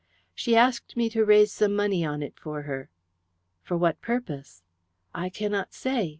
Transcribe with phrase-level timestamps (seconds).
[0.33, 2.89] "She asked me to raise some money on it for her."
[3.61, 4.63] "For what purpose?"
[5.13, 6.09] "I cannot say.